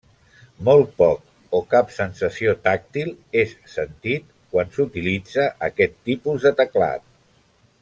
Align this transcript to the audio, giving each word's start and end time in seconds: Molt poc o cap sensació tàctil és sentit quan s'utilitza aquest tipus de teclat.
Molt 0.69 0.93
poc 1.01 1.57
o 1.57 1.59
cap 1.73 1.91
sensació 1.97 2.55
tàctil 2.69 3.13
és 3.43 3.53
sentit 3.75 4.33
quan 4.55 4.73
s'utilitza 4.79 5.47
aquest 5.69 5.97
tipus 6.11 6.49
de 6.49 6.55
teclat. 6.65 7.07